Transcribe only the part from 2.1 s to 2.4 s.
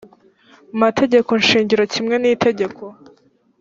n